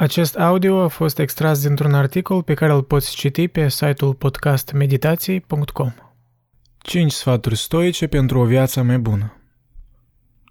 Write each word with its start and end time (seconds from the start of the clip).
Acest 0.00 0.36
audio 0.36 0.80
a 0.82 0.88
fost 0.88 1.18
extras 1.18 1.62
dintr-un 1.62 1.94
articol 1.94 2.42
pe 2.42 2.54
care 2.54 2.72
îl 2.72 2.82
poți 2.82 3.14
citi 3.14 3.48
pe 3.48 3.68
site-ul 3.68 4.14
podcastmeditații.com. 4.14 5.92
5 6.78 7.12
sfaturi 7.12 7.56
stoice 7.56 8.06
pentru 8.06 8.38
o 8.38 8.44
viață 8.44 8.82
mai 8.82 8.98
bună. 8.98 9.36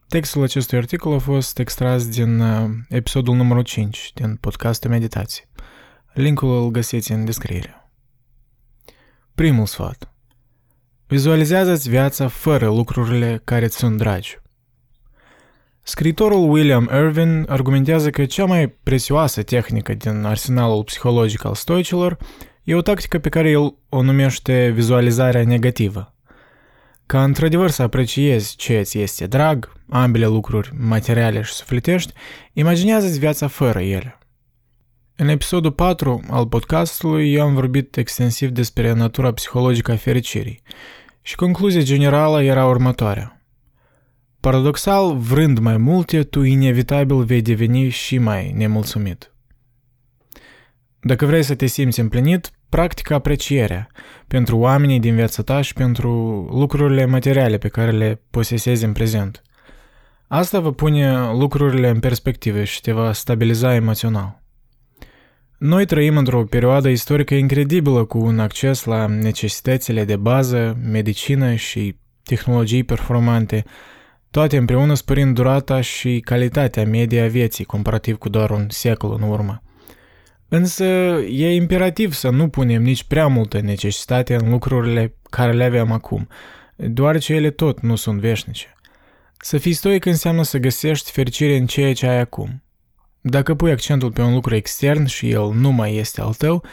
Textul 0.07 0.43
acestui 0.43 0.77
articol 0.77 1.13
a 1.13 1.17
fost 1.17 1.59
extras 1.59 2.07
din 2.07 2.39
uh, 2.39 2.69
episodul 2.89 3.35
numărul 3.35 3.63
5 3.63 4.11
din 4.13 4.35
podcastul 4.35 4.89
Meditații. 4.89 5.43
Linkul 6.13 6.63
îl 6.63 6.69
găsiți 6.69 7.11
în 7.11 7.25
descriere. 7.25 7.91
Primul 9.35 9.65
sfat. 9.65 10.13
Vizualizează-ți 11.05 11.89
viața 11.89 12.27
fără 12.27 12.67
lucrurile 12.67 13.41
care 13.43 13.65
îți 13.65 13.77
sunt 13.77 13.97
dragi. 13.97 14.39
Scriitorul 15.89 16.49
William 16.49 16.89
Irvin 16.93 17.45
argumentează 17.49 18.09
că 18.09 18.25
cea 18.25 18.45
mai 18.45 18.67
prețioasă 18.67 19.41
tehnică 19.43 19.93
din 19.93 20.23
arsenalul 20.23 20.83
psihologic 20.83 21.45
al 21.45 21.53
stoicilor 21.53 22.17
e 22.63 22.75
o 22.75 22.81
tactică 22.81 23.19
pe 23.19 23.29
care 23.29 23.49
el 23.49 23.75
o 23.89 24.01
numește 24.01 24.69
vizualizarea 24.69 25.43
negativă. 25.43 26.15
Ca 27.05 27.23
într-adevăr 27.23 27.69
să 27.69 27.81
apreciezi 27.81 28.55
ce 28.55 28.81
ți 28.81 28.99
este 28.99 29.27
drag, 29.27 29.71
ambele 29.89 30.25
lucruri 30.25 30.71
materiale 30.77 31.41
și 31.41 31.53
sufletești, 31.53 32.13
imaginează-ți 32.53 33.19
viața 33.19 33.47
fără 33.47 33.79
ele. 33.79 34.17
În 35.15 35.27
episodul 35.27 35.71
4 35.71 36.21
al 36.29 36.47
podcastului 36.47 37.33
eu 37.33 37.45
am 37.45 37.53
vorbit 37.53 37.97
extensiv 37.97 38.49
despre 38.49 38.93
natura 38.93 39.31
psihologică 39.31 39.91
a 39.91 39.95
fericirii 39.95 40.61
și 41.21 41.35
concluzia 41.35 41.81
generală 41.81 42.43
era 42.43 42.65
următoarea. 42.65 43.36
Paradoxal, 44.47 45.17
vrând 45.17 45.57
mai 45.57 45.77
multe, 45.77 46.23
tu 46.23 46.41
inevitabil 46.41 47.23
vei 47.23 47.41
deveni 47.41 47.89
și 47.89 48.17
mai 48.17 48.53
nemulțumit. 48.55 49.31
Dacă 50.99 51.25
vrei 51.25 51.43
să 51.43 51.55
te 51.55 51.65
simți 51.65 51.99
împlinit, 51.99 52.51
practică 52.69 53.13
aprecierea 53.13 53.87
pentru 54.27 54.57
oamenii 54.57 54.99
din 54.99 55.15
viața 55.15 55.43
ta 55.43 55.61
și 55.61 55.73
pentru 55.73 56.09
lucrurile 56.51 57.05
materiale 57.05 57.57
pe 57.57 57.67
care 57.67 57.91
le 57.91 58.21
posesezi 58.31 58.83
în 58.83 58.91
prezent. 58.91 59.41
Asta 60.27 60.59
va 60.59 60.71
pune 60.71 61.31
lucrurile 61.31 61.89
în 61.89 61.99
perspectivă 61.99 62.63
și 62.63 62.81
te 62.81 62.91
va 62.91 63.13
stabiliza 63.13 63.75
emoțional. 63.75 64.43
Noi 65.57 65.85
trăim 65.85 66.17
într-o 66.17 66.43
perioadă 66.43 66.89
istorică 66.89 67.33
incredibilă 67.33 68.05
cu 68.05 68.17
un 68.17 68.39
acces 68.39 68.83
la 68.83 69.05
necesitățile 69.05 70.03
de 70.03 70.15
bază, 70.15 70.77
medicină 70.91 71.55
și 71.55 71.95
tehnologii 72.23 72.83
performante, 72.83 73.65
toate 74.31 74.57
împreună 74.57 74.93
spărind 74.93 75.35
durata 75.35 75.81
și 75.81 76.19
calitatea 76.19 76.85
medie 76.85 77.21
a 77.21 77.27
vieții 77.27 77.63
comparativ 77.63 78.17
cu 78.17 78.29
doar 78.29 78.49
un 78.49 78.65
secol 78.69 79.17
în 79.21 79.29
urmă. 79.29 79.61
Însă 80.49 80.83
e 81.29 81.53
imperativ 81.53 82.13
să 82.13 82.29
nu 82.29 82.47
punem 82.47 82.81
nici 82.81 83.03
prea 83.03 83.27
multă 83.27 83.61
necesitate 83.61 84.35
în 84.35 84.49
lucrurile 84.49 85.15
care 85.29 85.53
le 85.53 85.63
avem 85.63 85.91
acum, 85.91 86.27
deoarece 86.75 87.33
ele 87.33 87.49
tot 87.49 87.79
nu 87.79 87.95
sunt 87.95 88.19
veșnice. 88.19 88.75
Să 89.39 89.57
fii 89.57 89.73
stoic 89.73 90.05
înseamnă 90.05 90.43
să 90.43 90.57
găsești 90.57 91.11
fericire 91.11 91.57
în 91.57 91.65
ceea 91.65 91.93
ce 91.93 92.07
ai 92.07 92.19
acum. 92.19 92.63
Dacă 93.21 93.55
pui 93.55 93.71
accentul 93.71 94.11
pe 94.11 94.21
un 94.21 94.33
lucru 94.33 94.55
extern 94.55 95.05
și 95.05 95.29
el 95.29 95.51
nu 95.53 95.71
mai 95.71 95.95
este 95.95 96.21
al 96.21 96.33
tău, 96.33 96.63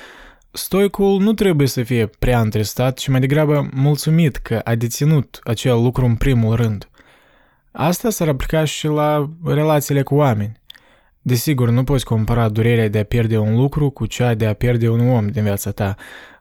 stoicul 0.51 1.21
nu 1.21 1.33
trebuie 1.33 1.67
să 1.67 1.83
fie 1.83 2.07
prea 2.07 2.41
întristat, 2.41 2.99
ci 2.99 3.09
mai 3.09 3.21
degrabă 3.21 3.69
mulțumit 3.73 4.37
că 4.37 4.61
a 4.65 4.75
deținut 4.75 5.41
acel 5.45 5.83
lucru 5.83 6.05
în 6.05 6.15
primul 6.15 6.55
rând– 6.55 6.89
Asta 7.77 8.11
s-ar 8.11 8.29
aplica 8.29 8.65
și 8.65 8.87
la 8.87 9.31
relațiile 9.45 10.03
cu 10.03 10.15
oameni. 10.15 10.61
Desigur, 11.23 11.71
nu 11.71 11.85
poți 11.85 12.05
compara 12.05 12.49
durerea 12.49 12.89
de 12.89 12.99
a 12.99 13.05
pierde 13.05 13.39
un 13.39 13.57
lucru 13.57 13.91
cu 13.91 14.07
cea 14.07 14.35
de 14.35 14.47
a 14.47 14.55
pierde 14.55 14.89
un 14.89 15.09
om 15.09 15.29
din 15.29 15.43
viața 15.43 15.71
ta, 15.71 15.95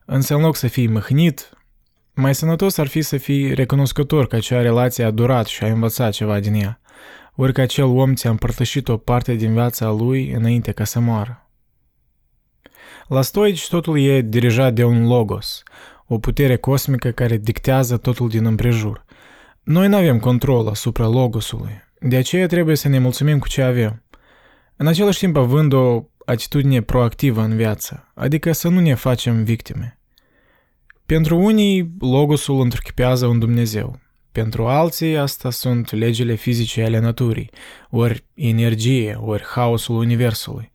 însă 0.05 0.35
în 0.35 0.41
loc 0.41 0.55
să 0.55 0.67
fii 0.67 0.87
mâhnit, 0.87 1.49
mai 2.13 2.35
sănătos 2.35 2.77
ar 2.77 2.87
fi 2.87 3.01
să 3.01 3.17
fii 3.17 3.53
recunoscător 3.53 4.27
că 4.27 4.35
acea 4.35 4.61
relație 4.61 5.03
a 5.03 5.11
durat 5.11 5.45
și 5.45 5.63
a 5.63 5.67
învățat 5.67 6.11
ceva 6.11 6.39
din 6.39 6.53
ea, 6.53 6.79
ori 7.35 7.53
că 7.53 7.61
acel 7.61 7.85
om 7.85 8.13
ți-a 8.13 8.29
împărtășit 8.29 8.87
o 8.87 8.97
parte 8.97 9.33
din 9.33 9.53
viața 9.53 9.89
lui 9.89 10.31
înainte 10.31 10.71
ca 10.71 10.83
să 10.83 10.99
moară. 10.99 11.49
La 13.07 13.21
stoici 13.21 13.69
totul 13.69 13.99
e 13.99 14.21
dirijat 14.21 14.73
de 14.73 14.83
un 14.83 15.07
logos, 15.07 15.63
o 16.07 16.17
putere 16.17 16.55
cosmică 16.55 17.09
care 17.09 17.37
dictează 17.37 17.97
totul 17.97 18.29
din 18.29 18.45
împrejur– 18.45 19.05
noi 19.63 19.87
nu 19.87 19.95
avem 19.95 20.19
control 20.19 20.67
asupra 20.67 21.07
logosului, 21.07 21.81
de 21.99 22.15
aceea 22.15 22.47
trebuie 22.47 22.75
să 22.75 22.87
ne 22.87 22.99
mulțumim 22.99 23.39
cu 23.39 23.47
ce 23.47 23.61
avem. 23.61 24.03
În 24.75 24.87
același 24.87 25.19
timp 25.19 25.37
având 25.37 25.73
o 25.73 26.03
atitudine 26.25 26.81
proactivă 26.81 27.41
în 27.41 27.55
viață, 27.55 28.11
adică 28.15 28.51
să 28.51 28.69
nu 28.69 28.79
ne 28.79 28.93
facem 28.93 29.43
victime. 29.43 29.99
Pentru 31.05 31.37
unii, 31.37 31.93
logosul 31.99 32.61
întruchipează 32.61 33.25
un 33.25 33.39
Dumnezeu. 33.39 33.99
Pentru 34.31 34.67
alții, 34.67 35.17
asta 35.17 35.49
sunt 35.49 35.91
legile 35.91 36.35
fizice 36.35 36.83
ale 36.83 36.99
naturii, 36.99 37.49
ori 37.89 38.25
energie, 38.33 39.17
ori 39.19 39.43
haosul 39.43 39.95
universului. 39.95 40.71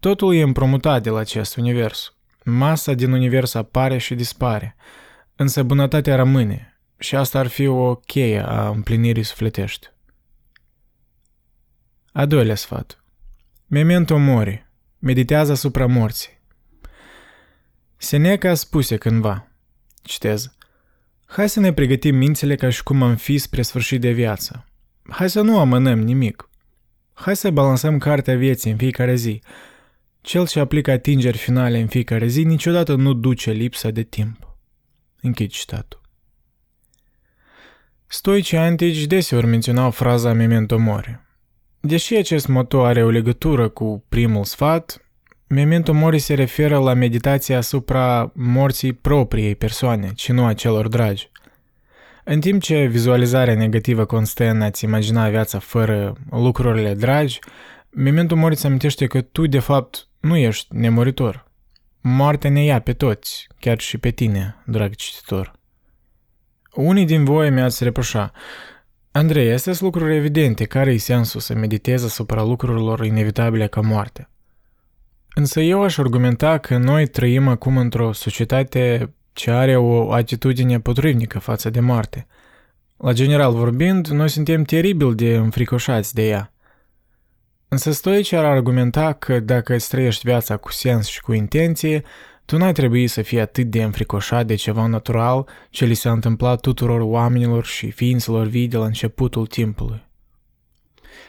Totul 0.00 0.34
e 0.34 0.42
împrumutat 0.42 1.02
de 1.02 1.10
la 1.10 1.18
acest 1.18 1.56
univers. 1.56 2.14
Masa 2.44 2.92
din 2.92 3.12
univers 3.12 3.54
apare 3.54 3.98
și 3.98 4.14
dispare, 4.14 4.76
însă 5.36 5.62
bunătatea 5.62 6.16
rămâne, 6.16 6.73
și 6.98 7.16
asta 7.16 7.38
ar 7.38 7.46
fi 7.46 7.66
o 7.66 7.94
cheie 7.94 8.40
a 8.40 8.68
împlinirii 8.68 9.22
sufletești. 9.22 9.86
A 12.12 12.26
doilea 12.26 12.54
sfat. 12.54 13.04
Memento 13.66 14.16
mori. 14.16 14.66
Meditează 14.98 15.52
asupra 15.52 15.86
morții. 15.86 16.42
Seneca 17.96 18.54
spuse 18.54 18.96
cândva, 18.96 19.48
citez, 20.02 20.54
Hai 21.34 21.48
să 21.48 21.60
ne 21.60 21.72
pregătim 21.72 22.16
mințile 22.16 22.54
ca 22.54 22.70
și 22.70 22.82
cum 22.82 23.02
am 23.02 23.16
fi 23.16 23.38
spre 23.38 23.62
sfârșit 23.62 24.00
de 24.00 24.10
viață. 24.10 24.64
Hai 25.08 25.30
să 25.30 25.40
nu 25.40 25.58
amânăm 25.58 26.00
nimic. 26.00 26.48
Hai 27.12 27.36
să 27.36 27.50
balansăm 27.50 27.98
cartea 27.98 28.36
vieții 28.36 28.70
în 28.70 28.76
fiecare 28.76 29.14
zi. 29.14 29.42
Cel 30.20 30.46
ce 30.46 30.60
aplică 30.60 30.90
atingeri 30.90 31.38
finale 31.38 31.80
în 31.80 31.86
fiecare 31.86 32.26
zi 32.26 32.44
niciodată 32.44 32.94
nu 32.94 33.12
duce 33.12 33.50
lipsa 33.50 33.90
de 33.90 34.02
timp. 34.02 34.56
Închid 35.20 35.50
citatul. 35.50 36.00
Stoicii 38.06 38.56
antici 38.56 39.06
deseori 39.06 39.46
menționau 39.46 39.90
fraza 39.90 40.32
memento 40.32 40.78
mori. 40.78 41.20
Deși 41.80 42.14
acest 42.14 42.46
moto 42.46 42.84
are 42.84 43.04
o 43.04 43.10
legătură 43.10 43.68
cu 43.68 44.04
primul 44.08 44.44
sfat, 44.44 45.10
memento 45.46 45.92
mori 45.92 46.18
se 46.18 46.34
referă 46.34 46.78
la 46.78 46.92
meditația 46.92 47.56
asupra 47.56 48.32
morții 48.34 48.92
propriei 48.92 49.54
persoane, 49.54 50.12
ci 50.14 50.30
nu 50.30 50.44
a 50.44 50.52
celor 50.52 50.88
dragi. 50.88 51.30
În 52.24 52.40
timp 52.40 52.62
ce 52.62 52.84
vizualizarea 52.84 53.54
negativă 53.54 54.04
constă 54.04 54.44
în 54.44 54.62
a-ți 54.62 54.84
imagina 54.84 55.28
viața 55.28 55.58
fără 55.58 56.12
lucrurile 56.30 56.94
dragi, 56.94 57.38
memento 57.90 58.36
mori 58.36 58.54
îți 58.54 58.66
amintește 58.66 59.06
că 59.06 59.20
tu, 59.20 59.46
de 59.46 59.58
fapt, 59.58 60.08
nu 60.20 60.36
ești 60.36 60.76
nemuritor. 60.76 61.50
Moartea 62.00 62.50
ne 62.50 62.64
ia 62.64 62.80
pe 62.80 62.92
toți, 62.92 63.46
chiar 63.60 63.80
și 63.80 63.98
pe 63.98 64.10
tine, 64.10 64.62
drag 64.66 64.94
cititor. 64.94 65.52
Unii 66.74 67.04
din 67.04 67.24
voi 67.24 67.50
mi-ați 67.50 67.84
reproșa, 67.84 68.32
Andrei, 69.10 69.52
astea 69.52 69.72
sunt 69.72 69.92
lucruri 69.92 70.16
evidente, 70.16 70.64
care 70.64 70.92
e 70.92 70.96
sensul 70.96 71.40
să 71.40 71.54
meditezi 71.54 72.04
asupra 72.04 72.42
lucrurilor 72.42 73.04
inevitabile 73.04 73.66
ca 73.66 73.80
moarte? 73.80 74.28
Însă 75.34 75.60
eu 75.60 75.82
aș 75.82 75.98
argumenta 75.98 76.58
că 76.58 76.76
noi 76.76 77.06
trăim 77.06 77.48
acum 77.48 77.76
într-o 77.76 78.12
societate 78.12 79.14
ce 79.32 79.50
are 79.50 79.76
o 79.76 80.12
atitudine 80.12 80.80
potrivnică 80.80 81.38
față 81.38 81.70
de 81.70 81.80
moarte. 81.80 82.26
La 82.96 83.12
general 83.12 83.52
vorbind, 83.52 84.06
noi 84.06 84.28
suntem 84.28 84.62
teribil 84.62 85.14
de 85.14 85.36
înfricoșați 85.36 86.14
de 86.14 86.28
ea. 86.28 86.52
Însă 87.68 87.92
stoicii 87.92 88.36
ar 88.36 88.44
argumenta 88.44 89.12
că 89.12 89.40
dacă 89.40 89.74
îți 89.74 89.88
trăiești 89.88 90.26
viața 90.26 90.56
cu 90.56 90.72
sens 90.72 91.06
și 91.06 91.20
cu 91.20 91.32
intenție, 91.32 92.02
tu 92.44 92.56
n-ai 92.56 92.72
trebui 92.72 93.06
să 93.06 93.22
fii 93.22 93.40
atât 93.40 93.66
de 93.66 93.82
înfricoșat 93.82 94.46
de 94.46 94.54
ceva 94.54 94.86
natural 94.86 95.46
ce 95.70 95.84
li 95.84 95.94
s-a 95.94 96.10
întâmplat 96.12 96.60
tuturor 96.60 97.00
oamenilor 97.00 97.64
și 97.64 97.90
ființelor 97.90 98.46
vii 98.46 98.68
de 98.68 98.76
la 98.76 98.84
începutul 98.84 99.46
timpului. 99.46 100.02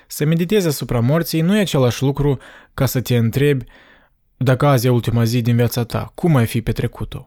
Să 0.07 0.25
meditezi 0.25 0.67
asupra 0.67 0.99
morții 0.99 1.41
nu 1.41 1.57
e 1.57 1.59
același 1.59 2.03
lucru 2.03 2.37
ca 2.73 2.85
să 2.85 3.01
te 3.01 3.17
întrebi 3.17 3.65
dacă 4.37 4.65
azi 4.65 4.87
e 4.87 4.89
ultima 4.89 5.23
zi 5.23 5.41
din 5.41 5.55
viața 5.55 5.83
ta, 5.83 6.11
cum 6.15 6.35
ai 6.35 6.45
fi 6.45 6.61
petrecut-o? 6.61 7.23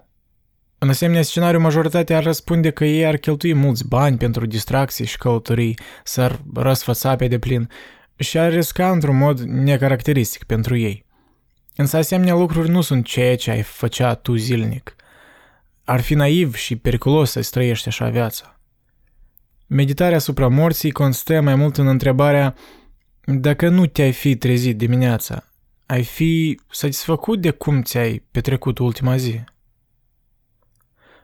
În 0.78 0.88
asemenea 0.88 1.22
scenariu, 1.22 1.60
majoritatea 1.60 2.16
ar 2.16 2.22
răspunde 2.22 2.70
că 2.70 2.84
ei 2.84 3.06
ar 3.06 3.16
cheltui 3.16 3.54
mulți 3.54 3.88
bani 3.88 4.16
pentru 4.16 4.46
distracții 4.46 5.04
și 5.04 5.16
călătorii, 5.16 5.78
s-ar 6.04 6.40
răsfăța 6.54 7.16
pe 7.16 7.28
deplin 7.28 7.68
și 8.16 8.38
ar 8.38 8.52
risca 8.52 8.90
într-un 8.90 9.16
mod 9.16 9.40
necaracteristic 9.40 10.44
pentru 10.44 10.76
ei. 10.76 11.06
Însă 11.80 11.96
asemenea 11.96 12.34
lucruri 12.34 12.68
nu 12.68 12.80
sunt 12.80 13.04
ceea 13.04 13.36
ce 13.36 13.50
ai 13.50 13.62
făcea 13.62 14.14
tu 14.14 14.36
zilnic. 14.36 14.96
Ar 15.84 16.00
fi 16.00 16.14
naiv 16.14 16.54
și 16.54 16.76
periculos 16.76 17.30
să 17.30 17.48
trăiești 17.50 17.88
așa 17.88 18.08
viața. 18.08 18.60
Meditarea 19.66 20.16
asupra 20.16 20.48
morții 20.48 20.90
constă 20.90 21.40
mai 21.40 21.54
mult 21.54 21.76
în 21.76 21.86
întrebarea 21.86 22.54
dacă 23.24 23.68
nu 23.68 23.86
te-ai 23.86 24.12
fi 24.12 24.36
trezit 24.36 24.76
dimineața, 24.76 25.44
ai 25.86 26.02
fi 26.02 26.60
satisfăcut 26.70 27.40
de 27.40 27.50
cum 27.50 27.82
ți-ai 27.82 28.24
petrecut 28.30 28.78
ultima 28.78 29.16
zi? 29.16 29.40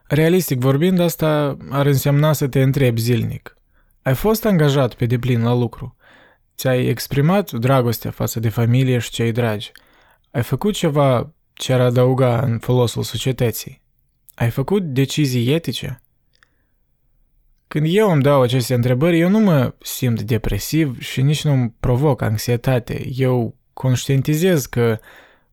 Realistic 0.06 0.58
vorbind, 0.58 0.98
asta 0.98 1.56
ar 1.70 1.86
însemna 1.86 2.32
să 2.32 2.48
te 2.48 2.62
întrebi 2.62 3.00
zilnic. 3.00 3.56
Ai 4.02 4.14
fost 4.14 4.44
angajat 4.44 4.94
pe 4.94 5.06
deplin 5.06 5.42
la 5.42 5.54
lucru? 5.54 5.96
Ți-ai 6.56 6.86
exprimat 6.86 7.50
dragostea 7.50 8.10
față 8.10 8.40
de 8.40 8.48
familie 8.48 8.98
și 8.98 9.10
cei 9.10 9.32
dragi? 9.32 9.72
Ai 10.34 10.42
făcut 10.42 10.74
ceva 10.74 11.32
ce 11.52 11.72
ar 11.72 11.80
adăuga 11.80 12.40
în 12.40 12.58
folosul 12.58 13.02
societății? 13.02 13.82
Ai 14.34 14.50
făcut 14.50 14.82
decizii 14.82 15.52
etice? 15.52 16.02
Când 17.68 17.86
eu 17.88 18.10
îmi 18.10 18.22
dau 18.22 18.42
aceste 18.42 18.74
întrebări, 18.74 19.18
eu 19.18 19.28
nu 19.28 19.38
mă 19.38 19.74
simt 19.82 20.22
depresiv 20.22 21.00
și 21.00 21.22
nici 21.22 21.44
nu 21.44 21.52
îmi 21.52 21.74
provoc 21.80 22.22
anxietate. 22.22 23.06
Eu 23.16 23.56
conștientizez 23.72 24.66
că 24.66 24.98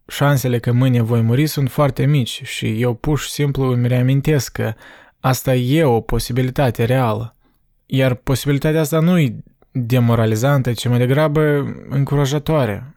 șansele 0.07 0.60
că 0.60 0.72
mâine 0.72 1.01
voi 1.01 1.22
muri 1.22 1.48
sunt 1.48 1.69
foarte 1.69 2.06
mici 2.06 2.42
și 2.44 2.81
eu 2.81 2.94
pur 2.94 3.19
și 3.19 3.30
simplu 3.30 3.72
îmi 3.72 3.88
reamintesc 3.88 4.51
că 4.51 4.74
asta 5.19 5.56
e 5.56 5.84
o 5.84 6.01
posibilitate 6.01 6.84
reală. 6.84 7.36
Iar 7.86 8.13
posibilitatea 8.13 8.80
asta 8.80 9.00
nu 9.00 9.19
e 9.19 9.44
demoralizantă, 9.72 10.74
ci 10.74 10.88
mai 10.88 10.98
degrabă 10.98 11.42
încurajatoare. 11.89 12.95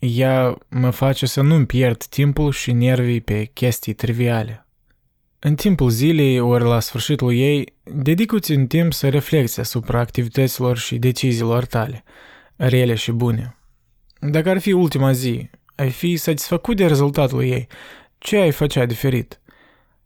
Ea 0.00 0.58
mă 0.68 0.90
face 0.90 1.26
să 1.26 1.40
nu-mi 1.40 1.66
pierd 1.66 2.04
timpul 2.04 2.52
și 2.52 2.72
nervii 2.72 3.20
pe 3.20 3.44
chestii 3.44 3.92
triviale. 3.92 4.66
În 5.38 5.54
timpul 5.54 5.90
zilei 5.90 6.40
ori 6.40 6.64
la 6.64 6.80
sfârșitul 6.80 7.34
ei, 7.34 7.74
dedicu-ți 7.82 8.52
un 8.52 8.66
timp 8.66 8.92
să 8.92 9.08
reflexi 9.08 9.60
asupra 9.60 9.98
activităților 9.98 10.78
și 10.78 10.98
deciziilor 10.98 11.64
tale, 11.64 12.04
rele 12.56 12.94
și 12.94 13.12
bune. 13.12 13.56
Dacă 14.20 14.50
ar 14.50 14.58
fi 14.58 14.72
ultima 14.72 15.12
zi, 15.12 15.50
ai 15.74 15.90
fi 15.90 16.16
satisfăcut 16.16 16.76
de 16.76 16.86
rezultatul 16.86 17.42
ei, 17.42 17.66
ce 18.18 18.36
ai 18.36 18.50
făcea 18.50 18.86
diferit? 18.86 19.40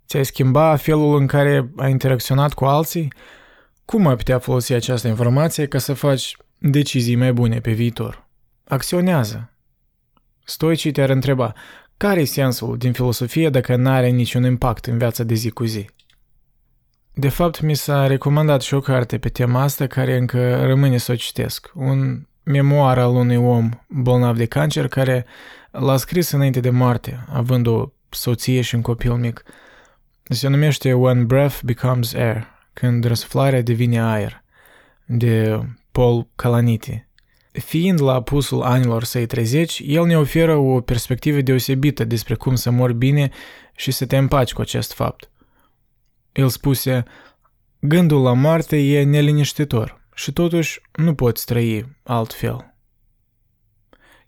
Ți-ai 0.06 0.24
schimba 0.24 0.76
felul 0.76 1.16
în 1.16 1.26
care 1.26 1.70
ai 1.76 1.90
interacționat 1.90 2.52
cu 2.54 2.64
alții? 2.64 3.12
Cum 3.84 4.06
ai 4.06 4.16
putea 4.16 4.38
folosi 4.38 4.72
această 4.72 5.08
informație 5.08 5.66
ca 5.66 5.78
să 5.78 5.92
faci 5.92 6.36
decizii 6.58 7.16
mai 7.16 7.32
bune 7.32 7.60
pe 7.60 7.72
viitor? 7.72 8.26
Acționează. 8.64 9.53
Stoicii 10.44 10.92
te-ar 10.92 11.10
întreba, 11.10 11.52
care 11.96 12.20
e 12.20 12.24
sensul 12.24 12.76
din 12.76 12.92
filosofie 12.92 13.50
dacă 13.50 13.76
nu 13.76 13.90
are 13.90 14.08
niciun 14.08 14.44
impact 14.44 14.84
în 14.84 14.98
viața 14.98 15.24
de 15.24 15.34
zi 15.34 15.50
cu 15.50 15.64
zi? 15.64 15.86
De 17.14 17.28
fapt, 17.28 17.60
mi 17.60 17.74
s-a 17.74 18.06
recomandat 18.06 18.60
și 18.60 18.74
o 18.74 18.80
carte 18.80 19.18
pe 19.18 19.28
tema 19.28 19.62
asta 19.62 19.86
care 19.86 20.16
încă 20.16 20.64
rămâne 20.64 20.96
să 20.96 21.12
o 21.12 21.14
citesc. 21.14 21.70
Un 21.74 22.26
memoar 22.42 22.98
al 22.98 23.14
unui 23.14 23.36
om 23.36 23.70
bolnav 23.88 24.36
de 24.36 24.46
cancer 24.46 24.88
care 24.88 25.26
l-a 25.70 25.96
scris 25.96 26.30
înainte 26.30 26.60
de 26.60 26.70
moarte, 26.70 27.24
având 27.28 27.66
o 27.66 27.92
soție 28.08 28.60
și 28.60 28.74
un 28.74 28.82
copil 28.82 29.12
mic. 29.12 29.42
Se 30.22 30.48
numește 30.48 30.92
When 30.92 31.26
Breath 31.26 31.58
Becomes 31.62 32.14
Air, 32.14 32.46
când 32.72 33.04
răsuflarea 33.04 33.62
devine 33.62 34.02
aer, 34.02 34.42
de 35.06 35.60
Paul 35.92 36.28
Calaniti. 36.36 37.06
Fiind 37.58 38.00
la 38.00 38.12
apusul 38.12 38.62
anilor 38.62 39.04
săi 39.04 39.26
30, 39.26 39.82
el 39.84 40.04
ne 40.04 40.18
oferă 40.18 40.56
o 40.56 40.80
perspectivă 40.80 41.40
deosebită 41.40 42.04
despre 42.04 42.34
cum 42.34 42.54
să 42.54 42.70
mor 42.70 42.92
bine 42.92 43.30
și 43.76 43.90
să 43.90 44.06
te 44.06 44.16
împaci 44.16 44.52
cu 44.52 44.60
acest 44.60 44.92
fapt. 44.92 45.30
El 46.32 46.48
spuse, 46.48 47.02
gândul 47.78 48.22
la 48.22 48.32
moarte 48.32 48.76
e 48.76 49.04
neliniștitor 49.04 50.00
și 50.14 50.32
totuși 50.32 50.80
nu 50.92 51.14
poți 51.14 51.44
trăi 51.44 51.96
altfel. 52.02 52.74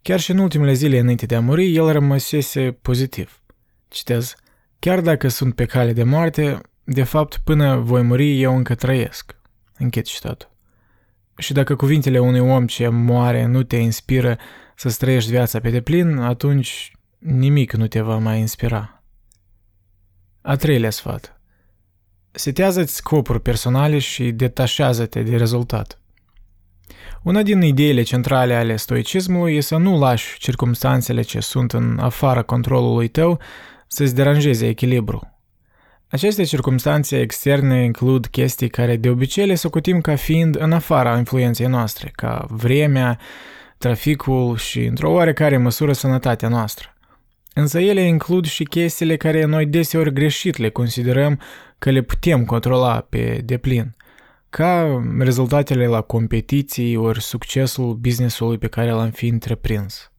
Chiar 0.01 0.19
și 0.19 0.31
în 0.31 0.37
ultimele 0.37 0.73
zile 0.73 0.99
înainte 0.99 1.25
de 1.25 1.35
a 1.35 1.39
muri, 1.39 1.75
el 1.75 1.91
rămăsese 1.91 2.71
pozitiv. 2.71 3.41
Citez, 3.87 4.35
chiar 4.79 5.01
dacă 5.01 5.27
sunt 5.27 5.55
pe 5.55 5.65
cale 5.65 5.93
de 5.93 6.03
moarte, 6.03 6.61
de 6.83 7.03
fapt, 7.03 7.41
până 7.43 7.75
voi 7.75 8.01
muri, 8.01 8.41
eu 8.41 8.55
încă 8.55 8.75
trăiesc. 8.75 9.35
Închid 9.77 10.03
citatul. 10.03 10.56
Și 11.37 11.53
dacă 11.53 11.75
cuvintele 11.75 12.19
unui 12.19 12.39
om 12.39 12.67
ce 12.67 12.87
moare 12.87 13.45
nu 13.45 13.63
te 13.63 13.75
inspiră 13.75 14.37
să 14.75 14.95
trăiești 14.99 15.29
viața 15.29 15.59
pe 15.59 15.69
deplin, 15.69 16.17
atunci 16.17 16.91
nimic 17.17 17.73
nu 17.73 17.87
te 17.87 18.01
va 18.01 18.17
mai 18.17 18.39
inspira. 18.39 19.03
A 20.41 20.55
treilea 20.55 20.89
sfat. 20.89 21.41
Setează-ți 22.31 22.95
scopuri 22.95 23.41
personale 23.41 23.99
și 23.99 24.31
detașează-te 24.31 25.23
de 25.23 25.35
rezultat. 25.35 26.01
Una 27.23 27.43
din 27.43 27.61
ideile 27.61 28.01
centrale 28.01 28.55
ale 28.55 28.75
stoicismului 28.75 29.55
e 29.55 29.61
să 29.61 29.77
nu 29.77 29.99
lași 29.99 30.39
circumstanțele 30.39 31.21
ce 31.21 31.39
sunt 31.39 31.73
în 31.73 31.99
afara 31.99 32.41
controlului 32.41 33.07
tău 33.07 33.39
să-ți 33.87 34.15
deranjeze 34.15 34.67
echilibru. 34.67 35.36
Aceste 36.09 36.43
circumstanțe 36.43 37.19
externe 37.19 37.83
includ 37.83 38.25
chestii 38.25 38.69
care 38.69 38.95
de 38.95 39.09
obicei 39.09 39.45
le 39.45 39.55
socotim 39.55 40.01
ca 40.01 40.15
fiind 40.15 40.55
în 40.59 40.71
afara 40.71 41.17
influenței 41.17 41.67
noastre, 41.67 42.11
ca 42.15 42.45
vremea, 42.49 43.19
traficul 43.77 44.57
și, 44.57 44.83
într-o 44.83 45.11
oarecare 45.11 45.57
măsură, 45.57 45.93
sănătatea 45.93 46.49
noastră. 46.49 46.95
Însă 47.53 47.79
ele 47.79 48.01
includ 48.01 48.45
și 48.45 48.63
chestiile 48.63 49.17
care 49.17 49.45
noi 49.45 49.65
deseori 49.65 50.13
greșit 50.13 50.57
le 50.57 50.69
considerăm 50.69 51.39
că 51.77 51.89
le 51.89 52.01
putem 52.01 52.45
controla 52.45 53.01
pe 53.01 53.41
deplin, 53.45 53.95
ca 54.49 55.01
rezultatele 55.19 55.87
la 55.87 56.01
competiții 56.01 56.95
ori 56.95 57.21
succesul 57.21 57.93
businessului 57.93 58.57
pe 58.57 58.67
care 58.67 58.91
l-am 58.91 59.09
fi 59.09 59.27
întreprins. 59.27 60.11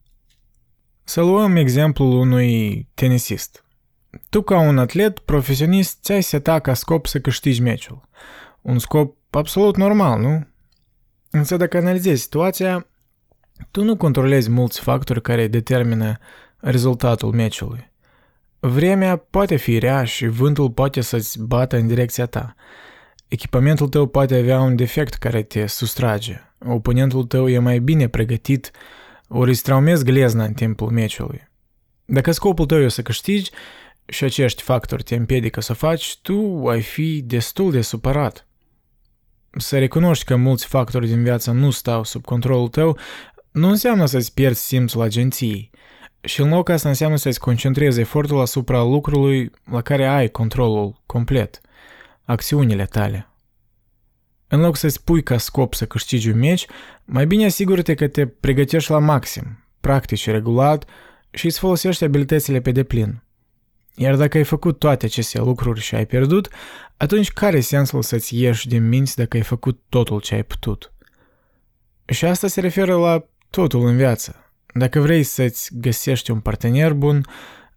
Să 1.03 1.21
luăm 1.21 1.55
exemplul 1.55 2.17
unui 2.17 2.87
tenisist– 2.93 3.63
tu, 4.29 4.41
ca 4.41 4.59
un 4.59 4.77
atlet 4.77 5.19
profesionist, 5.19 5.99
ți-ai 6.01 6.23
seta 6.23 6.59
ca 6.59 6.73
scop 6.73 7.05
să 7.05 7.19
câștigi 7.19 7.61
meciul. 7.61 8.09
Un 8.61 8.79
scop 8.79 9.15
absolut 9.29 9.77
normal, 9.77 10.21
nu? 10.21 10.47
Însă 11.29 11.57
dacă 11.57 11.77
analizezi 11.77 12.21
situația, 12.21 12.87
tu 13.71 13.83
nu 13.83 13.97
controlezi 13.97 14.49
mulți 14.49 14.79
factori 14.79 15.21
care 15.21 15.47
determină 15.47 16.17
rezultatul 16.57 17.31
meciului. 17.31 17.91
Vremea 18.59 19.15
poate 19.15 19.55
fi 19.55 19.79
rea 19.79 20.03
și 20.03 20.27
vântul 20.27 20.71
poate 20.71 21.01
să-ți 21.01 21.41
bată 21.41 21.77
în 21.77 21.87
direcția 21.87 22.25
ta. 22.25 22.55
Echipamentul 23.27 23.87
tău 23.87 24.07
poate 24.07 24.35
avea 24.35 24.59
un 24.59 24.75
defect 24.75 25.13
care 25.13 25.43
te 25.43 25.65
sustrage. 25.65 26.41
Oponentul 26.65 27.23
tău 27.23 27.49
e 27.49 27.59
mai 27.59 27.79
bine 27.79 28.07
pregătit, 28.07 28.71
ori 29.27 29.49
îți 29.49 29.63
traumezi 29.63 30.03
glezna 30.03 30.43
în 30.43 30.53
timpul 30.53 30.91
meciului. 30.91 31.47
Dacă 32.05 32.31
scopul 32.31 32.65
tău 32.65 32.79
e 32.79 32.87
să 32.87 33.01
câștigi, 33.01 33.51
și 34.09 34.23
acești 34.23 34.61
factori 34.61 35.03
te 35.03 35.15
împiedică 35.15 35.61
să 35.61 35.73
faci, 35.73 36.17
tu 36.21 36.67
ai 36.67 36.81
fi 36.81 37.21
destul 37.21 37.71
de 37.71 37.81
supărat. 37.81 38.47
Să 39.57 39.79
recunoști 39.79 40.25
că 40.25 40.35
mulți 40.35 40.65
factori 40.65 41.07
din 41.07 41.23
viață 41.23 41.51
nu 41.51 41.71
stau 41.71 42.03
sub 42.03 42.25
controlul 42.25 42.67
tău 42.67 42.97
nu 43.51 43.67
înseamnă 43.67 44.05
să-ți 44.05 44.33
pierzi 44.33 44.65
simțul 44.65 45.01
agenției. 45.01 45.69
Și 46.21 46.41
în 46.41 46.49
loc 46.49 46.69
asta 46.69 46.89
înseamnă 46.89 47.17
să-ți 47.17 47.39
concentrezi 47.39 47.99
efortul 47.99 48.39
asupra 48.39 48.83
lucrului 48.83 49.51
la 49.71 49.81
care 49.81 50.05
ai 50.05 50.29
controlul 50.29 51.01
complet, 51.05 51.61
acțiunile 52.23 52.85
tale. 52.85 53.33
În 54.47 54.59
loc 54.59 54.75
să-ți 54.75 55.03
pui 55.03 55.23
ca 55.23 55.37
scop 55.37 55.73
să 55.73 55.85
câștigi 55.85 56.29
un 56.29 56.37
meci, 56.37 56.65
mai 57.05 57.25
bine 57.25 57.45
asigură-te 57.45 57.93
că 57.93 58.07
te 58.07 58.27
pregătești 58.27 58.91
la 58.91 58.99
maxim, 58.99 59.65
practici 59.79 60.29
regulat 60.29 60.85
și 61.31 61.45
îți 61.45 61.59
folosești 61.59 62.03
abilitățile 62.03 62.61
pe 62.61 62.71
deplin. 62.71 63.23
Iar 64.01 64.15
dacă 64.15 64.37
ai 64.37 64.43
făcut 64.43 64.79
toate 64.79 65.05
aceste 65.05 65.39
lucruri 65.39 65.79
și 65.79 65.95
ai 65.95 66.05
pierdut, 66.05 66.47
atunci 66.97 67.31
care 67.31 67.57
e 67.57 67.61
sensul 67.61 68.01
să-ți 68.01 68.41
ieși 68.41 68.67
din 68.67 68.87
minți 68.87 69.15
dacă 69.15 69.37
ai 69.37 69.43
făcut 69.43 69.79
totul 69.89 70.19
ce 70.19 70.35
ai 70.35 70.43
putut? 70.43 70.93
Și 72.05 72.25
asta 72.25 72.47
se 72.47 72.61
referă 72.61 72.95
la 72.95 73.25
totul 73.49 73.85
în 73.85 73.95
viață. 73.95 74.53
Dacă 74.73 74.99
vrei 74.99 75.23
să-ți 75.23 75.69
găsești 75.79 76.31
un 76.31 76.39
partener 76.39 76.93
bun, 76.93 77.25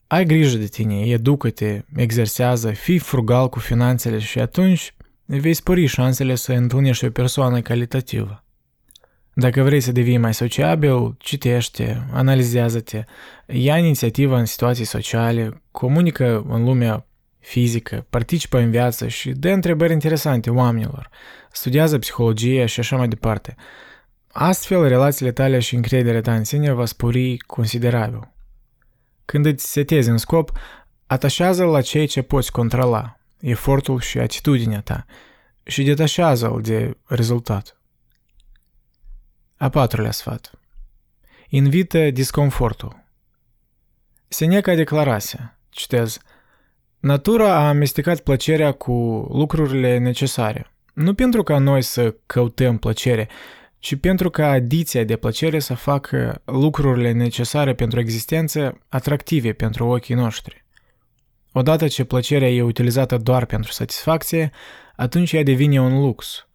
ai 0.06 0.24
grijă 0.24 0.58
de 0.58 0.66
tine, 0.66 1.00
educă-te, 1.00 1.80
exersează, 1.96 2.70
fii 2.70 2.98
frugal 2.98 3.48
cu 3.48 3.58
finanțele 3.58 4.18
și 4.18 4.38
atunci 4.38 4.94
vei 5.24 5.54
spori 5.54 5.86
șansele 5.86 6.34
să 6.34 6.52
întâlnești 6.52 7.04
o 7.04 7.10
persoană 7.10 7.60
calitativă. 7.60 8.41
Dacă 9.34 9.62
vrei 9.62 9.80
să 9.80 9.92
devii 9.92 10.16
mai 10.16 10.34
sociabil, 10.34 11.14
citește, 11.18 12.06
analizează-te, 12.12 13.04
ia 13.46 13.78
inițiativa 13.78 14.38
în 14.38 14.44
situații 14.44 14.84
sociale, 14.84 15.62
comunică 15.70 16.44
în 16.48 16.64
lumea 16.64 17.06
fizică, 17.38 18.06
participă 18.10 18.58
în 18.58 18.70
viață 18.70 19.08
și 19.08 19.30
dă 19.30 19.50
întrebări 19.50 19.92
interesante 19.92 20.50
oamenilor, 20.50 21.10
studiază 21.52 21.98
psihologie 21.98 22.66
și 22.66 22.80
așa 22.80 22.96
mai 22.96 23.08
departe. 23.08 23.54
Astfel, 24.32 24.88
relațiile 24.88 25.32
tale 25.32 25.58
și 25.58 25.74
încrederea 25.74 26.20
ta 26.20 26.34
în 26.34 26.44
sine 26.44 26.72
va 26.72 26.84
spori 26.84 27.36
considerabil. 27.36 28.32
Când 29.24 29.46
îți 29.46 29.70
setezi 29.70 30.08
în 30.08 30.18
scop, 30.18 30.52
atașează 31.06 31.64
la 31.64 31.80
ceea 31.80 32.06
ce 32.06 32.22
poți 32.22 32.52
controla, 32.52 33.18
efortul 33.40 34.00
și 34.00 34.18
atitudinea 34.18 34.80
ta, 34.80 35.06
și 35.62 35.82
detașează-l 35.82 36.60
de 36.62 36.96
rezultat. 37.06 37.81
A 39.62 39.68
patrulea 39.68 40.10
sfat. 40.10 40.58
Invită 41.48 42.10
disconfortul. 42.10 43.04
Seneca 44.28 44.74
declarase, 44.74 45.58
citez, 45.68 46.18
Natura 46.98 47.54
a 47.54 47.68
amestecat 47.68 48.20
plăcerea 48.20 48.72
cu 48.72 48.92
lucrurile 49.32 49.98
necesare, 49.98 50.70
nu 50.94 51.14
pentru 51.14 51.42
ca 51.42 51.58
noi 51.58 51.82
să 51.82 52.14
căutăm 52.26 52.78
plăcere, 52.78 53.28
ci 53.78 53.96
pentru 53.96 54.30
ca 54.30 54.50
adiția 54.50 55.04
de 55.04 55.16
plăcere 55.16 55.58
să 55.58 55.74
facă 55.74 56.42
lucrurile 56.44 57.12
necesare 57.12 57.74
pentru 57.74 58.00
existență 58.00 58.78
atractive 58.88 59.52
pentru 59.52 59.86
ochii 59.86 60.14
noștri. 60.14 60.64
Odată 61.52 61.88
ce 61.88 62.04
plăcerea 62.04 62.50
e 62.50 62.62
utilizată 62.62 63.16
doar 63.16 63.44
pentru 63.44 63.72
satisfacție, 63.72 64.50
atunci 64.96 65.32
ea 65.32 65.42
devine 65.42 65.80
un 65.80 66.00
lux. 66.00 66.46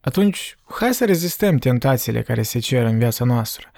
Atunci, 0.00 0.56
hai 0.64 0.94
să 0.94 1.04
rezistăm 1.04 1.56
tentațiile 1.56 2.22
care 2.22 2.42
se 2.42 2.58
cer 2.58 2.84
în 2.84 2.98
viața 2.98 3.24
noastră, 3.24 3.70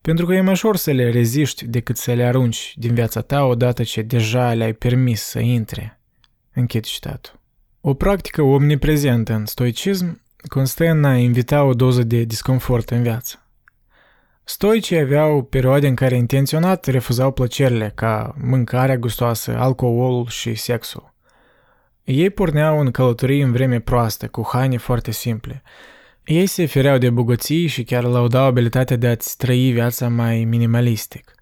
pentru 0.00 0.26
că 0.26 0.34
e 0.34 0.40
mai 0.40 0.52
ușor 0.52 0.76
să 0.76 0.90
le 0.90 1.10
reziști 1.10 1.66
decât 1.66 1.96
să 1.96 2.12
le 2.12 2.24
arunci 2.24 2.74
din 2.76 2.94
viața 2.94 3.20
ta 3.20 3.44
odată 3.44 3.82
ce 3.82 4.02
deja 4.02 4.54
le-ai 4.54 4.72
permis 4.72 5.22
să 5.22 5.38
intre. 5.38 6.00
Închid 6.52 6.84
citatul. 6.84 7.40
O 7.80 7.94
practică 7.94 8.42
omniprezentă 8.42 9.32
în 9.32 9.46
stoicism 9.46 10.22
constă 10.48 10.84
în 10.84 11.04
a 11.04 11.16
invita 11.16 11.62
o 11.62 11.74
doză 11.74 12.02
de 12.02 12.22
disconfort 12.22 12.90
în 12.90 13.02
viață. 13.02 13.46
Stoicii 14.44 14.98
aveau 14.98 15.42
perioade 15.42 15.86
în 15.86 15.94
care 15.94 16.16
intenționat 16.16 16.84
refuzau 16.84 17.32
plăcerile 17.32 17.92
ca 17.94 18.34
mâncarea 18.38 18.96
gustoasă, 18.96 19.56
alcoolul 19.56 20.26
și 20.28 20.54
sexul. 20.54 21.13
Ei 22.04 22.30
porneau 22.30 22.80
în 22.80 22.90
călătorii 22.90 23.40
în 23.40 23.52
vreme 23.52 23.80
proastă, 23.80 24.28
cu 24.28 24.48
haine 24.52 24.76
foarte 24.76 25.10
simple. 25.10 25.62
Ei 26.24 26.46
se 26.46 26.66
fereau 26.66 26.98
de 26.98 27.10
bogății 27.10 27.66
și 27.66 27.82
chiar 27.84 28.04
laudau 28.04 28.44
abilitatea 28.44 28.96
de 28.96 29.06
a-ți 29.06 29.36
trăi 29.36 29.70
viața 29.70 30.08
mai 30.08 30.44
minimalistic. 30.44 31.34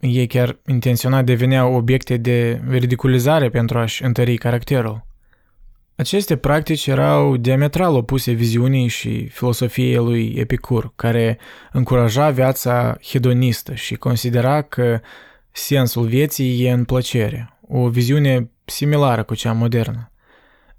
Ei 0.00 0.26
chiar 0.26 0.58
intenționat 0.66 1.24
deveneau 1.24 1.74
obiecte 1.74 2.16
de 2.16 2.60
ridiculizare 2.68 3.48
pentru 3.48 3.78
a-și 3.78 4.04
întări 4.04 4.36
caracterul. 4.36 5.06
Aceste 5.96 6.36
practici 6.36 6.86
erau 6.86 7.36
diametral 7.36 7.94
opuse 7.94 8.32
viziunii 8.32 8.88
și 8.88 9.26
filosofiei 9.26 9.96
lui 9.96 10.34
Epicur, 10.36 10.92
care 10.96 11.38
încuraja 11.72 12.30
viața 12.30 12.96
hedonistă 13.02 13.74
și 13.74 13.94
considera 13.94 14.62
că 14.62 15.00
sensul 15.50 16.06
vieții 16.06 16.64
e 16.64 16.70
în 16.70 16.84
plăcere, 16.84 17.58
o 17.68 17.88
viziune 17.88 18.50
similară 18.64 19.22
cu 19.22 19.34
cea 19.34 19.52
modernă. 19.52 20.12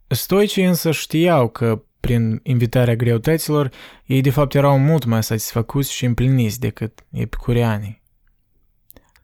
Stoicii 0.07 0.65
însă 0.65 0.91
știau 0.91 1.49
că 1.49 1.83
prin 1.99 2.39
invitarea 2.43 2.95
greutăților, 2.95 3.71
ei 4.05 4.21
de 4.21 4.29
fapt 4.29 4.53
erau 4.53 4.79
mult 4.79 5.05
mai 5.05 5.23
satisfăcuți 5.23 5.93
și 5.93 6.05
împliniți 6.05 6.59
decât 6.59 7.05
epicurianii. 7.11 8.03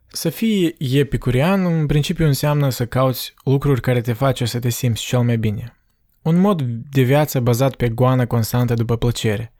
Să 0.08 0.28
fii 0.28 0.76
epicurian 0.78 1.64
în 1.64 1.86
principiu 1.86 2.26
înseamnă 2.26 2.68
să 2.68 2.86
cauți 2.86 3.34
lucruri 3.44 3.80
care 3.80 4.00
te 4.00 4.12
face 4.12 4.44
să 4.44 4.58
te 4.58 4.68
simți 4.68 5.02
cel 5.02 5.20
mai 5.20 5.38
bine– 5.38 5.76
un 6.22 6.36
mod 6.36 6.62
de 6.90 7.02
viață 7.02 7.40
bazat 7.40 7.74
pe 7.74 7.88
goană 7.88 8.26
constantă 8.26 8.74
după 8.74 8.96
plăcere. 8.96 9.52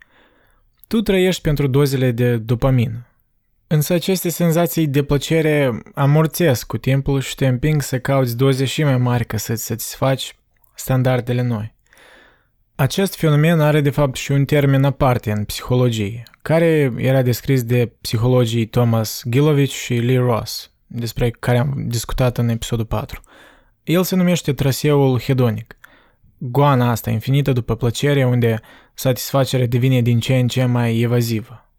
Tu 0.87 1.01
trăiești 1.01 1.43
pentru 1.43 1.67
dozele 1.67 2.11
de 2.11 2.37
dopamină. 2.37 3.07
Însă 3.73 3.93
aceste 3.93 4.29
senzații 4.29 4.87
de 4.87 5.02
plăcere 5.02 5.83
amorțesc 5.95 6.67
cu 6.67 6.79
timpul 6.79 7.21
și 7.21 7.35
te 7.35 7.47
împing 7.47 7.83
să 7.83 7.99
cauți 7.99 8.37
doze 8.37 8.64
și 8.64 8.83
mai 8.83 8.97
mari 8.97 9.25
ca 9.25 9.37
să-ți 9.37 9.64
satisfaci 9.64 10.37
standardele 10.75 11.43
noi. 11.43 11.75
Acest 12.75 13.17
fenomen 13.17 13.61
are 13.61 13.81
de 13.81 13.91
fapt 13.91 14.17
și 14.17 14.33
un 14.33 14.45
termen 14.45 14.85
aparte 14.85 15.31
în 15.31 15.45
psihologie, 15.45 16.23
care 16.43 16.93
era 16.97 17.23
descris 17.23 17.62
de 17.62 17.93
psihologii 18.00 18.67
Thomas 18.67 19.23
Gilovich 19.31 19.75
și 19.75 19.95
Lee 19.95 20.19
Ross, 20.19 20.71
despre 20.87 21.31
care 21.31 21.59
am 21.59 21.85
discutat 21.87 22.38
în 22.38 22.49
episodul 22.49 22.85
4. 22.85 23.21
El 23.83 24.02
se 24.02 24.17
numește 24.17 24.52
traseul 24.52 25.21
hedonic– 25.21 25.76
goana 26.38 26.91
asta 26.91 27.11
infinită 27.11 27.52
după 27.52 27.76
plăcere 27.76 28.25
unde 28.25 28.61
satisfacerea 28.95 29.67
devine 29.67 30.00
din 30.00 30.21
ce 30.21 30.38
în 30.38 30.49
ce 30.49 30.64
mai 30.64 31.00
evazivă. 31.00 31.72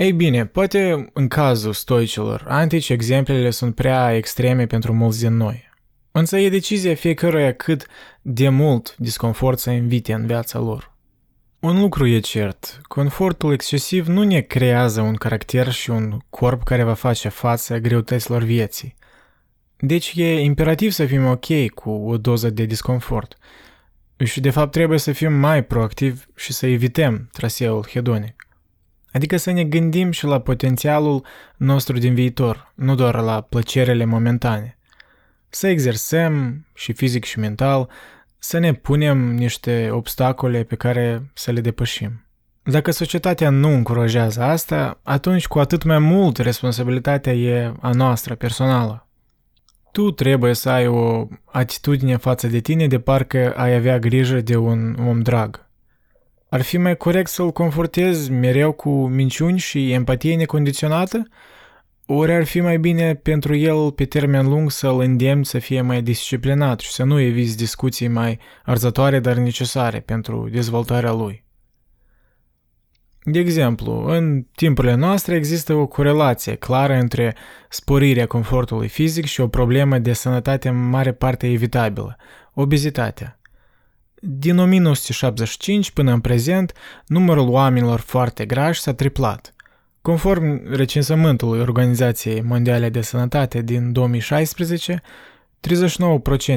Ei 0.00 0.12
bine, 0.12 0.46
poate 0.46 1.10
în 1.12 1.28
cazul 1.28 1.72
stoicilor 1.72 2.44
antici 2.48 2.88
exemplele 2.88 3.50
sunt 3.50 3.74
prea 3.74 4.16
extreme 4.16 4.66
pentru 4.66 4.92
mulți 4.92 5.20
din 5.20 5.36
noi. 5.36 5.70
Însă 6.12 6.38
e 6.38 6.48
decizia 6.48 6.94
fiecăruia 6.94 7.52
cât 7.52 7.86
de 8.22 8.48
mult 8.48 8.96
disconfort 8.96 9.58
să 9.58 9.70
invite 9.70 10.12
în 10.12 10.26
viața 10.26 10.58
lor. 10.58 10.94
Un 11.58 11.80
lucru 11.80 12.06
e 12.06 12.18
cert, 12.18 12.80
confortul 12.82 13.52
excesiv 13.52 14.06
nu 14.06 14.22
ne 14.22 14.40
creează 14.40 15.00
un 15.00 15.14
caracter 15.14 15.72
și 15.72 15.90
un 15.90 16.18
corp 16.30 16.62
care 16.62 16.82
va 16.82 16.94
face 16.94 17.28
față 17.28 17.78
greutăților 17.78 18.42
vieții. 18.42 18.94
Deci 19.76 20.12
e 20.16 20.40
imperativ 20.40 20.90
să 20.90 21.06
fim 21.06 21.26
ok 21.26 21.68
cu 21.74 21.90
o 21.90 22.16
doză 22.16 22.50
de 22.50 22.64
disconfort– 22.64 23.36
și 24.24 24.40
de 24.40 24.50
fapt 24.50 24.70
trebuie 24.70 24.98
să 24.98 25.12
fim 25.12 25.32
mai 25.32 25.64
proactivi 25.64 26.24
și 26.36 26.52
să 26.52 26.66
evităm 26.66 27.28
traseul 27.32 27.86
hedonic. 27.86 28.49
Adică 29.12 29.36
să 29.36 29.50
ne 29.50 29.64
gândim 29.64 30.10
și 30.10 30.24
la 30.24 30.40
potențialul 30.40 31.24
nostru 31.56 31.98
din 31.98 32.14
viitor, 32.14 32.72
nu 32.74 32.94
doar 32.94 33.20
la 33.20 33.40
plăcerile 33.40 34.04
momentane. 34.04 34.78
Să 35.48 35.66
exersăm 35.66 36.66
și 36.74 36.92
fizic 36.92 37.24
și 37.24 37.38
mental, 37.38 37.88
să 38.38 38.58
ne 38.58 38.72
punem 38.72 39.34
niște 39.34 39.88
obstacole 39.92 40.62
pe 40.62 40.74
care 40.74 41.30
să 41.34 41.50
le 41.50 41.60
depășim. 41.60 42.24
Dacă 42.62 42.90
societatea 42.90 43.50
nu 43.50 43.68
încurajează 43.68 44.42
asta, 44.42 45.00
atunci 45.02 45.46
cu 45.46 45.58
atât 45.58 45.82
mai 45.82 45.98
mult 45.98 46.36
responsabilitatea 46.36 47.32
e 47.32 47.72
a 47.80 47.90
noastră 47.90 48.34
personală. 48.34 49.08
Tu 49.92 50.10
trebuie 50.10 50.54
să 50.54 50.70
ai 50.70 50.86
o 50.86 51.26
atitudine 51.44 52.16
față 52.16 52.46
de 52.46 52.58
tine 52.58 52.86
de 52.86 52.98
parcă 52.98 53.52
ai 53.56 53.74
avea 53.74 53.98
grijă 53.98 54.40
de 54.40 54.56
un 54.56 54.96
om 55.06 55.20
drag. 55.20 55.69
Ar 56.50 56.62
fi 56.62 56.76
mai 56.76 56.96
corect 56.96 57.30
să-l 57.30 57.52
confortezi 57.52 58.30
mereu 58.30 58.72
cu 58.72 59.06
minciuni 59.06 59.58
și 59.58 59.92
empatie 59.92 60.36
necondiționată? 60.36 61.28
Ori 62.06 62.32
ar 62.32 62.44
fi 62.44 62.60
mai 62.60 62.78
bine 62.78 63.14
pentru 63.14 63.54
el 63.54 63.92
pe 63.92 64.04
termen 64.04 64.48
lung 64.48 64.70
să-l 64.70 65.00
îndemn 65.00 65.42
să 65.42 65.58
fie 65.58 65.80
mai 65.80 66.02
disciplinat 66.02 66.80
și 66.80 66.90
să 66.90 67.04
nu 67.04 67.20
eviți 67.20 67.56
discuții 67.56 68.08
mai 68.08 68.38
arzătoare, 68.64 69.20
dar 69.20 69.36
necesare 69.36 70.00
pentru 70.00 70.48
dezvoltarea 70.52 71.12
lui? 71.12 71.44
De 73.22 73.38
exemplu, 73.38 74.04
în 74.04 74.46
timpurile 74.54 74.94
noastre 74.94 75.34
există 75.34 75.74
o 75.74 75.86
corelație 75.86 76.54
clară 76.54 76.94
între 76.94 77.36
sporirea 77.68 78.26
confortului 78.26 78.88
fizic 78.88 79.24
și 79.24 79.40
o 79.40 79.48
problemă 79.48 79.98
de 79.98 80.12
sănătate 80.12 80.68
în 80.68 80.88
mare 80.88 81.12
parte 81.12 81.50
evitabilă, 81.50 82.16
obezitatea. 82.54 83.39
Din 84.20 84.58
1975 84.58 85.90
până 85.90 86.12
în 86.12 86.20
prezent, 86.20 86.72
numărul 87.06 87.48
oamenilor 87.48 88.00
foarte 88.00 88.46
grași 88.46 88.80
s-a 88.80 88.94
triplat. 88.94 89.54
Conform 90.02 90.74
recensământului 90.74 91.60
Organizației 91.60 92.40
Mondiale 92.40 92.88
de 92.88 93.00
Sănătate 93.00 93.62
din 93.62 93.92
2016, 93.92 95.02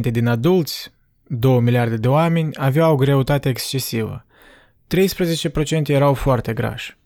39% 0.07 0.11
din 0.11 0.27
adulți, 0.27 0.91
2 1.27 1.59
miliarde 1.59 1.97
de 1.97 2.07
oameni, 2.07 2.55
aveau 2.55 2.93
o 2.93 2.95
greutate 2.95 3.49
excesivă– 3.49 4.25
13% 4.93 5.87
erau 5.87 6.13
foarte 6.13 6.53
grași. 6.53 6.97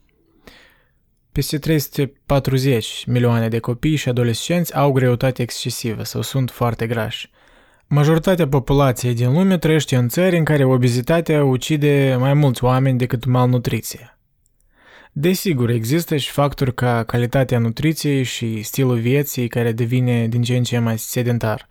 Peste 1.32 1.58
340 1.58 3.04
milioane 3.06 3.48
de 3.48 3.58
copii 3.58 3.96
și 3.96 4.08
adolescenți 4.08 4.76
au 4.76 4.92
greutate 4.92 5.42
excesivă 5.42 6.02
sau 6.02 6.22
sunt 6.22 6.50
foarte 6.50 6.86
grași. 6.86 7.30
Majoritatea 7.90 8.48
populației 8.48 9.14
din 9.14 9.32
lume 9.32 9.58
trăiește 9.58 9.96
în 9.96 10.08
țări 10.08 10.38
în 10.38 10.44
care 10.44 10.64
obezitatea 10.64 11.44
ucide 11.44 12.16
mai 12.18 12.34
mulți 12.34 12.64
oameni 12.64 12.98
decât 12.98 13.24
malnutriția. 13.24 14.18
Desigur, 15.12 15.70
există 15.70 16.16
și 16.16 16.30
factori 16.30 16.74
ca 16.74 17.04
calitatea 17.04 17.58
nutriției 17.58 18.22
și 18.22 18.62
stilul 18.62 18.98
vieții 18.98 19.48
care 19.48 19.72
devine 19.72 20.28
din 20.28 20.42
ce 20.42 20.56
în 20.56 20.62
ce 20.62 20.78
mai 20.78 20.98
sedentar. 20.98 21.66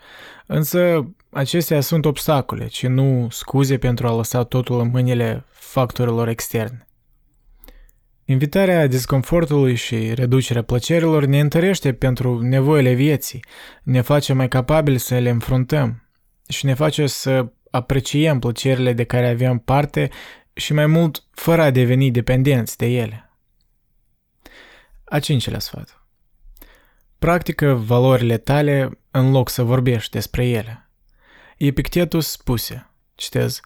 Însă, 0.45 1.11
acestea 1.29 1.81
sunt 1.81 2.05
obstacole, 2.05 2.67
ci 2.67 2.85
nu 2.85 3.27
scuze 3.31 3.77
pentru 3.77 4.07
a 4.07 4.15
lăsa 4.15 4.43
totul 4.43 4.79
în 4.79 4.89
mâinile 4.89 5.45
factorilor 5.51 6.27
externe. 6.27 6.87
Invitarea 8.25 8.87
disconfortului 8.87 9.75
și 9.75 10.13
reducerea 10.13 10.61
plăcerilor 10.61 11.25
ne 11.25 11.39
întărește 11.39 11.93
pentru 11.93 12.39
nevoile 12.41 12.93
vieții, 12.93 13.43
ne 13.83 14.01
face 14.01 14.33
mai 14.33 14.47
capabili 14.47 14.97
să 14.97 15.17
le 15.17 15.29
înfruntăm 15.29 16.01
și 16.47 16.65
ne 16.65 16.73
face 16.73 17.07
să 17.07 17.51
apreciem 17.71 18.39
plăcerile 18.39 18.93
de 18.93 19.03
care 19.03 19.29
avem 19.29 19.57
parte 19.57 20.09
și 20.53 20.73
mai 20.73 20.85
mult 20.85 21.23
fără 21.31 21.61
a 21.61 21.69
deveni 21.69 22.11
dependenți 22.11 22.77
de 22.77 22.85
ele. 22.85 23.31
A 25.03 25.19
cincilea 25.19 25.59
sfat. 25.59 26.01
Practică 27.19 27.73
valorile 27.73 28.37
tale 28.37 28.99
în 29.11 29.31
loc 29.31 29.49
să 29.49 29.63
vorbești 29.63 30.11
despre 30.11 30.47
ele. 30.47 30.89
Epictetus 31.57 32.29
spuse, 32.29 32.89
citez, 33.15 33.59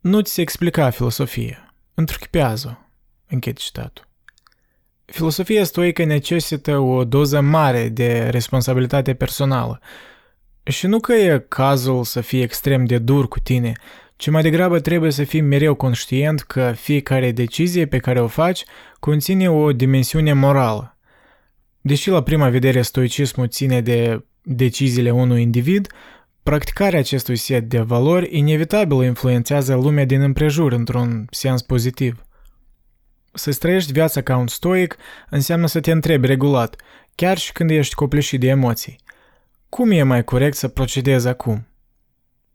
nu 0.00 0.20
ți 0.20 0.32
se 0.32 0.40
explica 0.40 0.90
filosofie, 0.90 1.74
întruchipează-o, 1.94 2.86
închid 3.26 3.56
citatul. 3.56 4.08
Filosofia 5.04 5.64
stoică 5.64 6.04
necesită 6.04 6.78
o 6.78 7.04
doză 7.04 7.40
mare 7.40 7.88
de 7.88 8.28
responsabilitate 8.28 9.14
personală. 9.14 9.80
Și 10.64 10.86
nu 10.86 11.00
că 11.00 11.12
e 11.12 11.44
cazul 11.48 12.04
să 12.04 12.20
fii 12.20 12.42
extrem 12.42 12.84
de 12.84 12.98
dur 12.98 13.28
cu 13.28 13.40
tine, 13.40 13.72
ci 14.16 14.30
mai 14.30 14.42
degrabă 14.42 14.80
trebuie 14.80 15.10
să 15.10 15.24
fii 15.24 15.40
mereu 15.40 15.74
conștient 15.74 16.40
că 16.40 16.72
fiecare 16.76 17.32
decizie 17.32 17.86
pe 17.86 17.98
care 17.98 18.20
o 18.20 18.26
faci 18.26 18.64
conține 19.00 19.50
o 19.50 19.72
dimensiune 19.72 20.32
morală. 20.32 20.98
Deși 21.80 22.10
la 22.10 22.22
prima 22.22 22.48
vedere 22.48 22.82
stoicismul 22.82 23.48
ține 23.48 23.80
de 23.80 24.24
deciziile 24.42 25.10
unui 25.10 25.42
individ, 25.42 25.86
practicarea 26.42 26.98
acestui 26.98 27.36
set 27.36 27.68
de 27.68 27.80
valori 27.80 28.38
inevitabil 28.38 29.02
influențează 29.02 29.74
lumea 29.74 30.04
din 30.04 30.20
împrejur 30.20 30.72
într-un 30.72 31.26
sens 31.30 31.62
pozitiv. 31.62 32.24
Să-ți 33.32 33.58
trăiești 33.58 33.92
viața 33.92 34.22
ca 34.22 34.36
un 34.36 34.46
stoic 34.46 34.96
înseamnă 35.30 35.66
să 35.66 35.80
te 35.80 35.90
întrebi 35.90 36.26
regulat, 36.26 36.76
chiar 37.14 37.38
și 37.38 37.52
când 37.52 37.70
ești 37.70 37.94
copleșit 37.94 38.40
de 38.40 38.46
emoții. 38.48 39.00
Cum 39.74 39.90
e 39.90 40.02
mai 40.02 40.24
corect 40.24 40.56
să 40.56 40.68
procedezi 40.68 41.28
acum? 41.28 41.66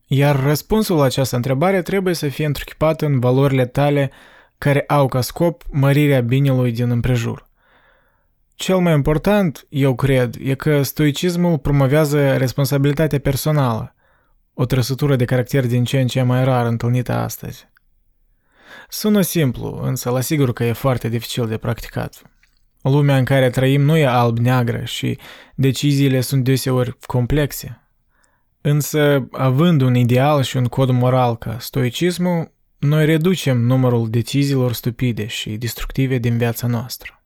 Iar 0.07 0.39
răspunsul 0.39 0.97
la 0.97 1.03
această 1.03 1.35
întrebare 1.35 1.81
trebuie 1.81 2.13
să 2.13 2.27
fie 2.27 2.45
întruchipat 2.45 3.01
în 3.01 3.19
valorile 3.19 3.65
tale 3.65 4.11
care 4.57 4.83
au 4.87 5.07
ca 5.07 5.21
scop 5.21 5.63
mărirea 5.71 6.21
binelui 6.21 6.71
din 6.71 6.89
împrejur. 6.89 7.49
Cel 8.55 8.77
mai 8.77 8.93
important, 8.93 9.65
eu 9.69 9.95
cred, 9.95 10.35
e 10.39 10.55
că 10.55 10.81
stoicismul 10.81 11.57
promovează 11.57 12.37
responsabilitatea 12.37 13.19
personală, 13.19 13.95
o 14.53 14.65
trăsătură 14.65 15.15
de 15.15 15.25
caracter 15.25 15.65
din 15.65 15.83
ce 15.83 15.99
în 15.99 16.07
ce 16.07 16.21
mai 16.21 16.43
rar 16.43 16.65
întâlnită 16.65 17.13
astăzi. 17.13 17.67
Sună 18.89 19.21
simplu, 19.21 19.79
însă 19.83 20.09
la 20.09 20.21
sigur 20.21 20.53
că 20.53 20.63
e 20.63 20.71
foarte 20.71 21.09
dificil 21.09 21.47
de 21.47 21.57
practicat. 21.57 22.21
Lumea 22.89 23.17
în 23.17 23.23
care 23.23 23.49
trăim 23.49 23.81
nu 23.81 23.97
e 23.97 24.05
alb-neagră 24.05 24.83
și 24.83 25.17
deciziile 25.55 26.21
sunt 26.21 26.43
deseori 26.43 26.97
complexe. 27.05 27.81
Însă, 28.61 29.27
având 29.31 29.81
un 29.81 29.95
ideal 29.95 30.41
și 30.43 30.57
un 30.57 30.65
cod 30.65 30.89
moral 30.89 31.37
ca 31.37 31.57
stoicismul, 31.59 32.51
noi 32.79 33.05
reducem 33.05 33.57
numărul 33.57 34.09
deciziilor 34.09 34.73
stupide 34.73 35.25
și 35.25 35.57
destructive 35.57 36.17
din 36.17 36.37
viața 36.37 36.67
noastră. 36.67 37.16